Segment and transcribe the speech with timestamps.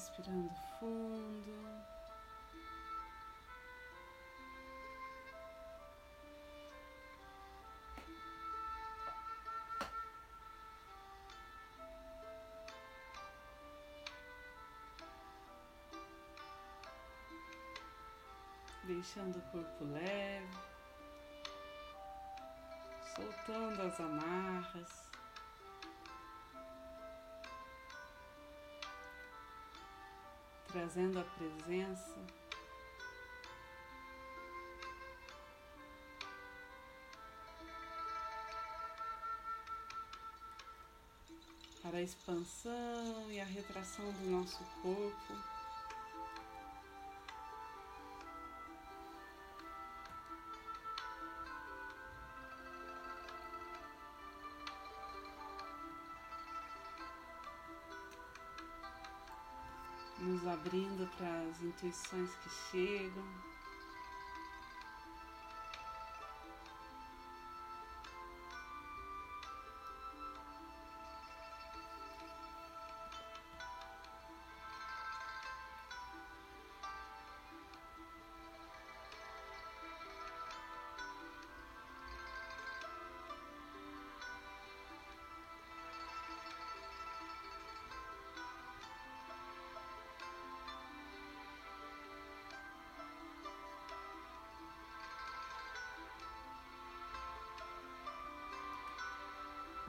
[0.00, 1.52] Respirando fundo.
[18.84, 20.48] Deixando o corpo leve,
[23.14, 25.09] soltando as amarras.
[30.72, 32.16] Trazendo a presença.
[41.82, 45.59] Para a expansão e a retração do nosso corpo.
[60.20, 63.49] Nos abrindo para as intuições que chegam.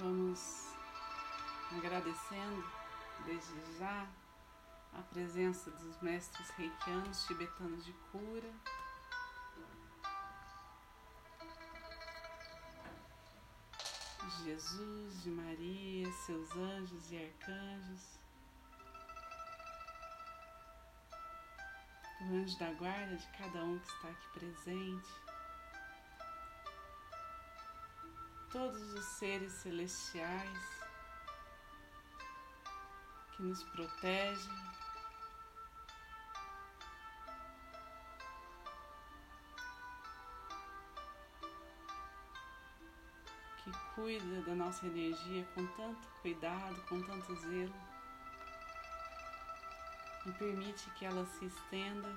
[0.02, 0.74] Vamos
[1.78, 2.66] agradecendo
[3.24, 4.08] desde já
[4.94, 8.52] a presença dos mestres reikianos tibetanos de cura.
[14.24, 18.20] De Jesus, de Maria, seus anjos e arcanjos,
[22.22, 25.31] o anjo da guarda de cada um que está aqui presente.
[28.52, 30.82] Todos os seres celestiais
[33.32, 34.52] que nos protegem.
[43.64, 47.74] Que cuida da nossa energia com tanto cuidado, com tanto zelo,
[50.26, 52.10] e permite que ela se estenda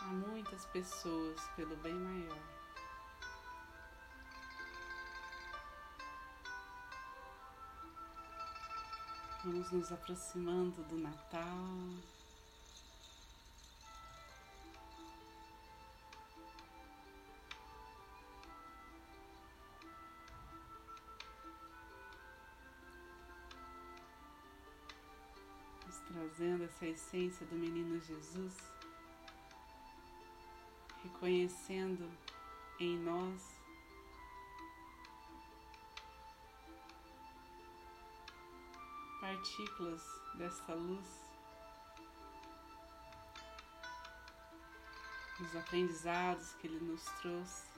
[0.00, 2.53] a muitas pessoas pelo bem maior.
[9.44, 11.58] Vamos nos aproximando do Natal.
[25.86, 28.56] Nos trazendo essa essência do menino Jesus,
[31.02, 32.10] reconhecendo
[32.80, 33.53] em nós
[39.44, 40.02] partículas
[40.36, 41.06] desta luz,
[45.38, 47.74] os aprendizados que Ele nos trouxe.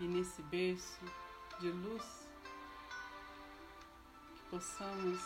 [0.00, 1.00] E nesse berço
[1.60, 2.23] de luz,
[4.54, 5.20] possamos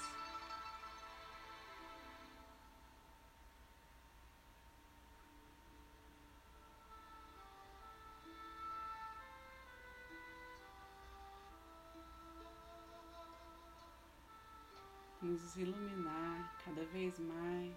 [15.20, 17.76] nos iluminar cada vez mais.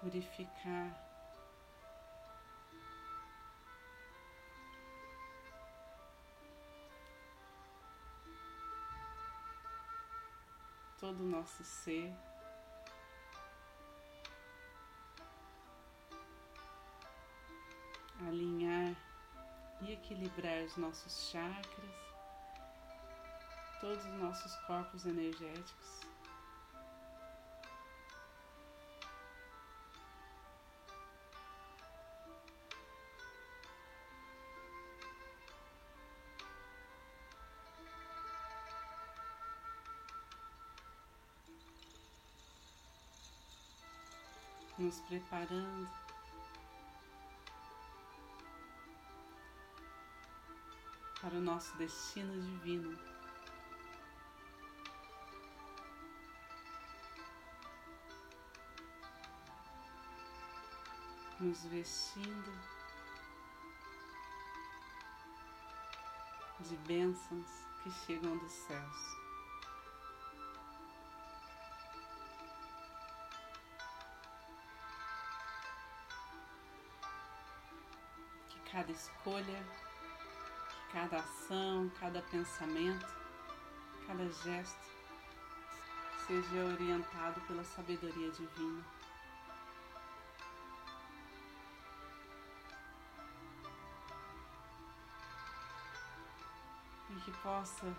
[0.00, 1.13] Purificar
[11.04, 12.10] todo o nosso ser.
[18.26, 18.96] Alinhar
[19.82, 21.94] e equilibrar os nossos chakras,
[23.82, 26.13] todos os nossos corpos energéticos.
[44.78, 45.88] nos preparando
[51.20, 52.98] para o nosso destino divino.
[61.40, 62.52] Nos vestindo
[66.60, 67.50] de bênçãos
[67.82, 69.23] que chegam dos céus.
[78.74, 79.64] Cada escolha,
[80.92, 83.06] cada ação, cada pensamento,
[84.04, 84.90] cada gesto
[86.26, 88.84] seja orientado pela sabedoria divina.
[97.10, 97.96] e que possa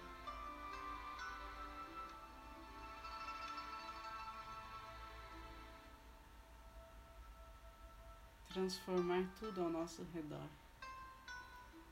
[8.52, 10.50] transformar tudo ao nosso redor.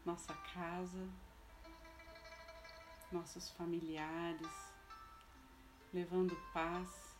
[0.05, 1.09] Nossa casa,
[3.09, 4.73] nossos familiares,
[5.93, 7.15] levando paz,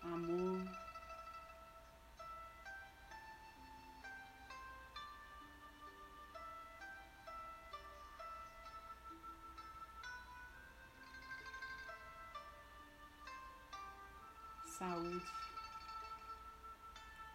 [0.00, 0.64] amor,
[14.78, 15.24] saúde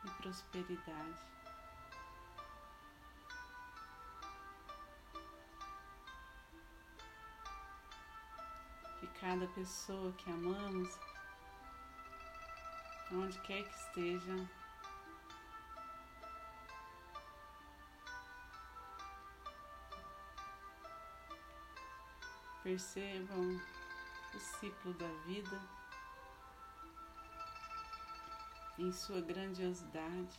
[0.05, 1.40] e prosperidade.
[9.31, 10.89] Cada pessoa que amamos,
[13.13, 14.49] onde quer que esteja,
[22.61, 23.61] percebam
[24.35, 25.61] o ciclo da vida
[28.77, 30.37] em sua grandiosidade.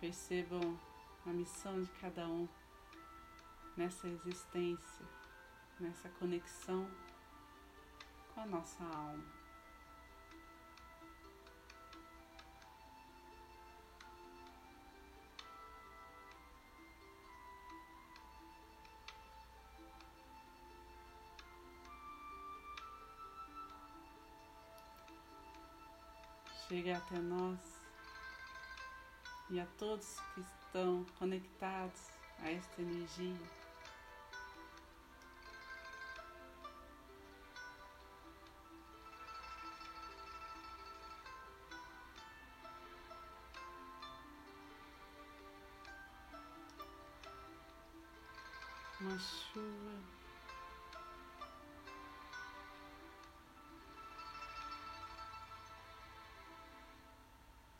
[0.00, 0.78] Percebam
[1.26, 2.48] a missão de cada um
[3.76, 5.06] nessa existência,
[5.80, 6.88] nessa conexão
[8.34, 9.42] com a nossa alma.
[26.72, 27.58] chega até nós
[29.50, 32.00] e a todos que estão conectados
[32.42, 33.61] a esta energia.
[49.22, 50.22] Chuva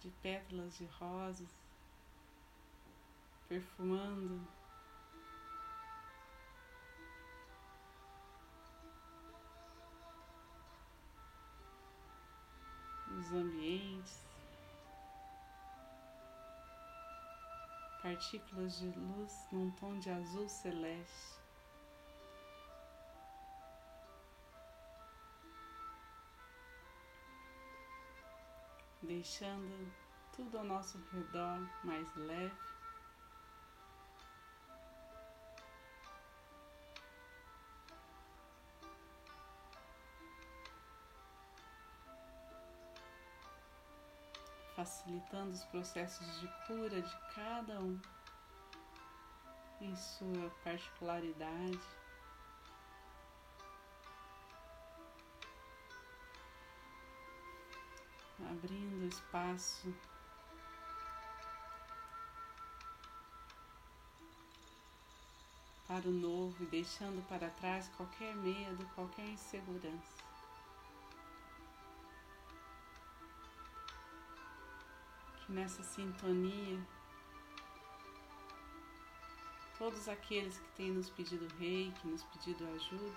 [0.02, 1.48] de pétalas de rosas,
[3.48, 4.40] perfumando.
[13.16, 14.26] Os ambientes,
[18.02, 21.40] partículas de luz num tom de azul celeste.
[29.02, 29.92] deixando
[30.34, 32.71] tudo ao nosso redor mais leve.
[44.82, 48.00] Facilitando os processos de cura de cada um
[49.80, 51.78] em sua particularidade.
[58.50, 59.94] abrindo espaço
[65.86, 70.31] para o novo e deixando para trás qualquer medo, qualquer insegurança.
[75.52, 76.80] Nessa sintonia,
[79.78, 83.14] todos aqueles que têm nos pedido rei, que nos pedido ajuda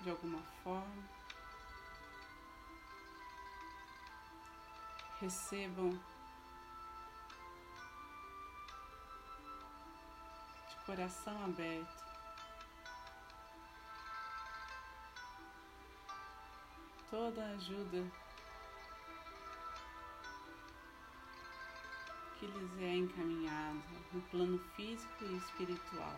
[0.00, 1.08] de alguma forma,
[5.20, 5.90] recebam
[10.68, 12.04] de coração aberto.
[17.08, 18.25] Toda a ajuda
[22.46, 23.80] que lhes é encaminhada
[24.12, 26.16] no plano físico e espiritual.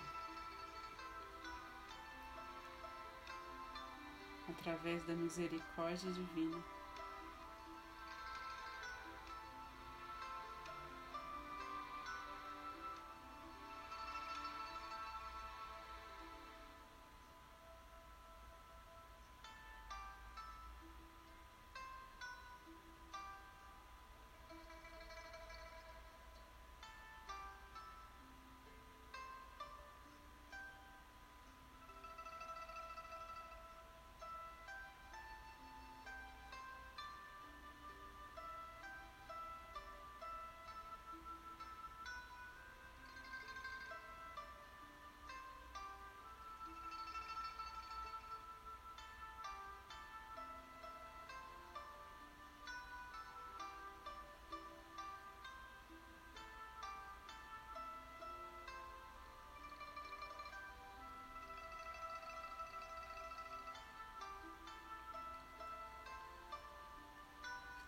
[4.48, 6.77] Através da misericórdia divina.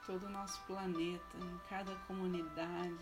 [0.06, 2.96] Todo o nosso planeta, em cada comunidade.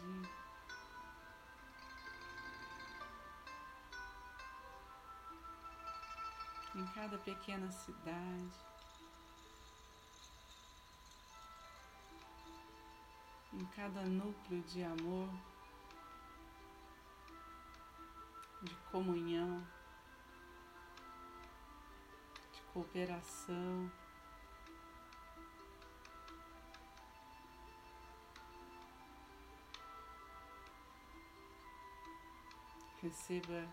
[6.75, 8.53] Em cada pequena cidade,
[13.53, 15.29] em cada núcleo de amor,
[18.63, 19.67] de comunhão,
[22.53, 23.91] de cooperação.
[33.01, 33.65] Receba.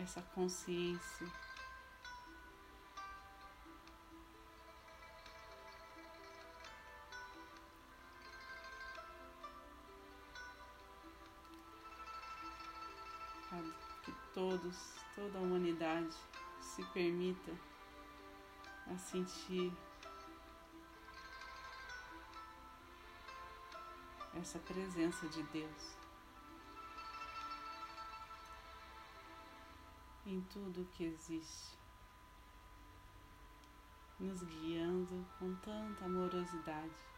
[0.00, 1.26] Essa consciência.
[14.04, 14.76] Que todos,
[15.14, 16.16] toda a humanidade
[16.60, 17.52] se permita
[18.86, 19.72] a sentir
[24.42, 25.96] essa presença de Deus
[30.26, 31.78] em tudo que existe,
[34.18, 37.11] nos guiando com tanta amorosidade.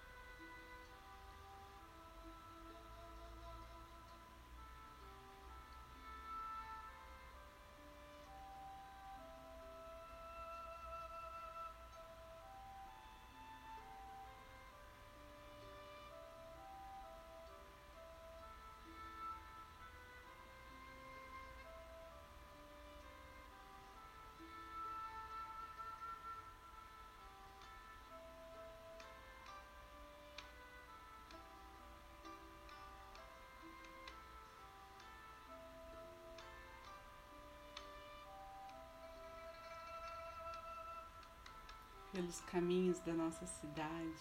[42.14, 44.14] Pelos caminhos da nossa cidade,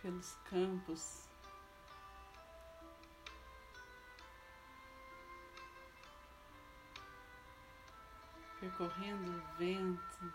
[0.00, 1.28] pelos campos.
[8.58, 10.32] Percorrendo o vento,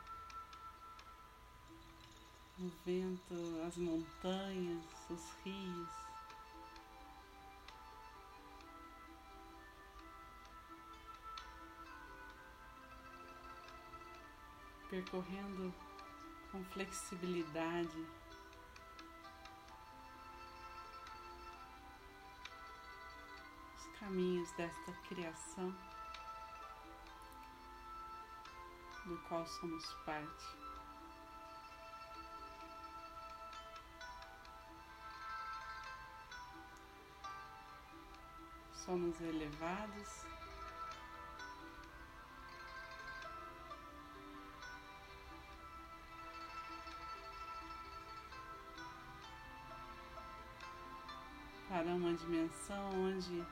[2.59, 5.89] o vento, as montanhas, os rios.
[14.91, 15.73] percorrendo
[16.51, 18.05] com flexibilidade.
[23.77, 25.73] Os caminhos desta criação
[29.05, 30.45] do qual somos parte.
[38.73, 40.25] Somos elevados
[52.21, 53.43] dimensão onde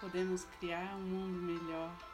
[0.00, 2.11] podemos criar um mundo melhor.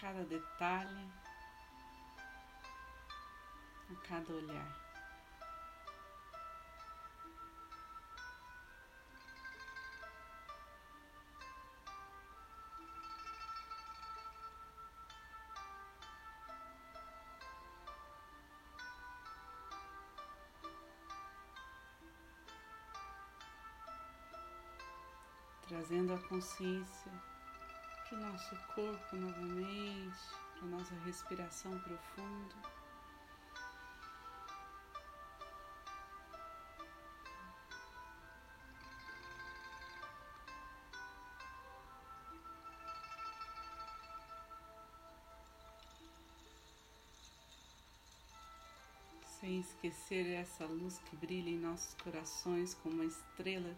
[0.00, 1.12] Cada detalhe,
[3.90, 4.88] a cada olhar.
[25.66, 27.37] Trazendo a consciência
[28.08, 30.16] para o nosso corpo novamente,
[30.54, 32.54] para a nossa respiração profunda.
[49.40, 53.76] Sem esquecer essa luz que brilha em nossos corações como uma estrela,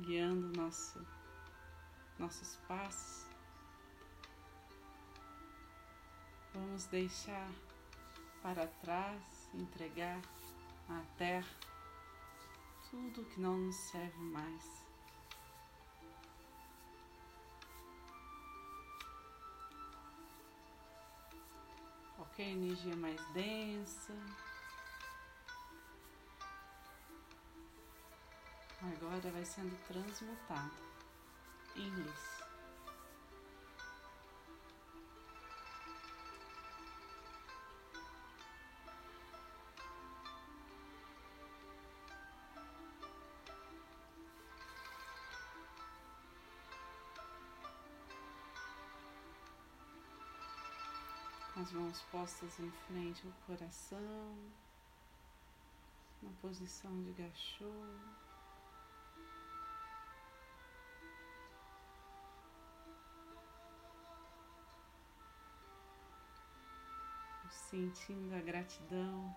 [0.00, 1.04] guiando nosso
[2.18, 3.26] nossos passos,
[6.52, 7.50] vamos deixar
[8.42, 10.20] para trás, entregar
[10.88, 11.74] à terra
[12.94, 14.84] tudo que não nos serve mais.
[22.14, 24.14] Qualquer energia mais densa.
[28.80, 30.93] Agora vai sendo transmutada.
[51.54, 54.36] Com as mãos postas em frente ao coração,
[56.22, 58.23] na posição de gachô.
[67.74, 69.36] Sentindo a gratidão.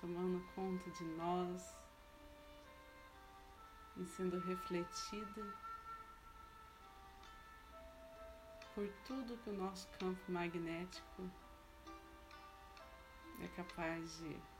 [0.00, 1.78] Tomando conta de nós
[3.96, 5.54] e sendo refletida
[8.74, 11.30] por tudo que o nosso campo magnético
[13.40, 14.53] é capaz de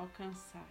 [0.00, 0.66] alcançar.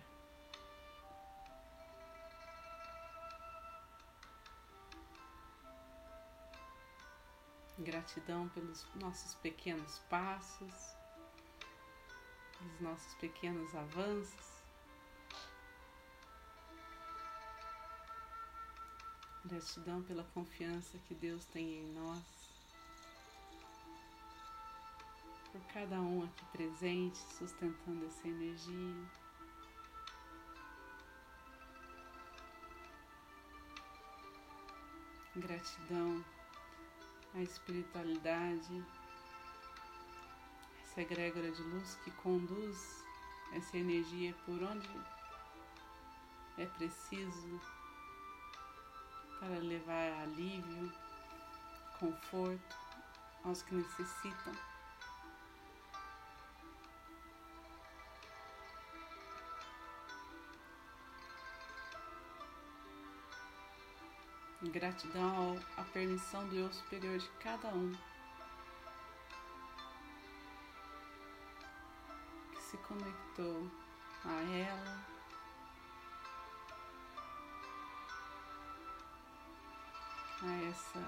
[7.78, 10.74] Gratidão pelos nossos pequenos passos,
[12.58, 14.60] pelos nossos pequenos avanços.
[19.46, 22.38] Gratidão pela confiança que Deus tem em nós.
[25.60, 28.95] Por cada um aqui presente, sustentando essa energia.
[35.36, 36.24] Gratidão
[37.36, 38.86] à espiritualidade,
[40.82, 43.04] essa egrégora de luz que conduz
[43.52, 44.89] essa energia por onde
[46.58, 47.60] é preciso
[49.41, 50.89] para levar alívio,
[52.00, 52.78] conforto
[53.43, 54.68] aos que necessitam.
[64.62, 67.93] Gratidão à permissão do eu superior de cada um
[72.52, 73.72] que se conectou
[74.26, 75.08] a ela.
[80.41, 81.00] A essa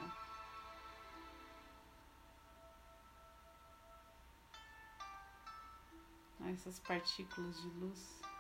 [6.40, 8.31] a essas partículas de luz.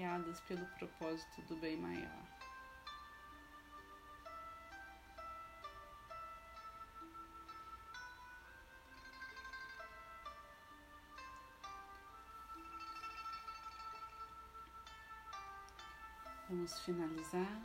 [0.00, 2.24] Criadas pelo propósito do bem maior.
[16.48, 17.60] Vamos finalizar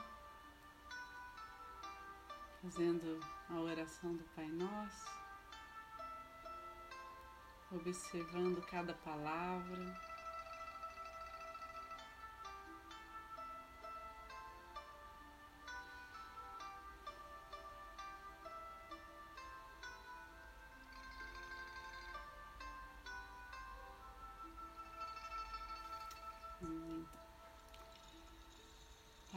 [2.61, 5.05] fazendo a oração do Pai Nosso,
[7.71, 10.14] observando cada palavra.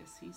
[0.00, 0.32] que assim